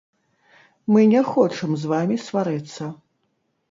[0.93, 2.95] Мы не хочам з вамі сварыцца.